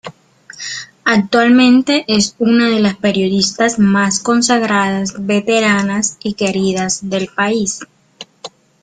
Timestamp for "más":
3.77-4.19